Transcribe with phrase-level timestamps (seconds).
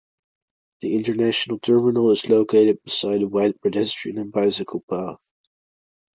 [0.79, 5.29] The International Terminal is located beside a wide pedestrian and bicycle path.